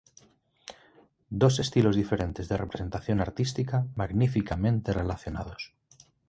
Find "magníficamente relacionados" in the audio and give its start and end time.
3.95-5.75